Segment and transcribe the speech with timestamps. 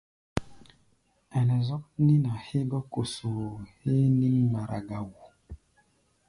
[1.37, 3.45] Ɛnɛ zɔ́k nín-a hégɔ́ kosoo
[3.81, 5.19] héé nín-mgbara ga wo.